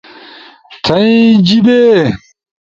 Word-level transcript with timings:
تھأئی 0.83 1.19
جیِبے 1.45 1.81